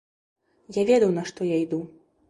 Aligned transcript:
Я 0.81 0.87
ведаў, 0.93 1.15
на 1.19 1.23
што 1.31 1.51
я 1.55 1.65
іду. 1.67 1.85